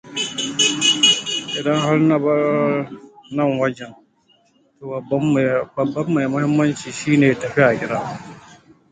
[1.59, 1.79] Idan
[2.11, 2.41] har bar
[3.35, 3.91] nan wajen,
[4.77, 4.83] to
[5.75, 7.97] babban mai muhimmaci shi ne tafiya gida.